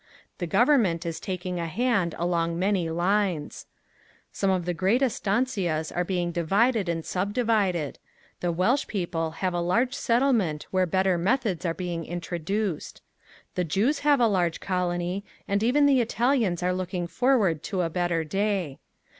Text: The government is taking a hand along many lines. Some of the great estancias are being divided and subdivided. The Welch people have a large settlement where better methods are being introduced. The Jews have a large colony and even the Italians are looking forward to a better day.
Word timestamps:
The 0.39 0.47
government 0.47 1.05
is 1.05 1.19
taking 1.19 1.59
a 1.59 1.67
hand 1.67 2.15
along 2.17 2.57
many 2.57 2.89
lines. 2.89 3.67
Some 4.33 4.49
of 4.49 4.65
the 4.65 4.73
great 4.73 5.03
estancias 5.03 5.91
are 5.91 6.03
being 6.03 6.31
divided 6.31 6.89
and 6.89 7.05
subdivided. 7.05 7.99
The 8.39 8.51
Welch 8.51 8.87
people 8.87 9.29
have 9.29 9.53
a 9.53 9.61
large 9.61 9.93
settlement 9.93 10.65
where 10.71 10.87
better 10.87 11.19
methods 11.19 11.67
are 11.67 11.75
being 11.75 12.03
introduced. 12.05 13.03
The 13.53 13.63
Jews 13.63 13.99
have 13.99 14.19
a 14.19 14.25
large 14.25 14.59
colony 14.59 15.23
and 15.47 15.61
even 15.61 15.85
the 15.85 16.01
Italians 16.01 16.63
are 16.63 16.73
looking 16.73 17.05
forward 17.05 17.61
to 17.65 17.83
a 17.83 17.89
better 17.91 18.23
day. 18.23 18.79